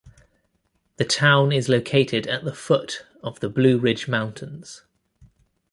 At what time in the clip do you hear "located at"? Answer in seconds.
1.69-2.43